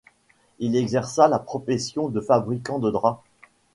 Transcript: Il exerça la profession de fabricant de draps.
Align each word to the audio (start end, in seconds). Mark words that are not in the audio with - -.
Il 0.57 0.75
exerça 0.75 1.27
la 1.27 1.37
profession 1.37 2.09
de 2.09 2.21
fabricant 2.21 2.79
de 2.79 2.89
draps. 2.89 3.21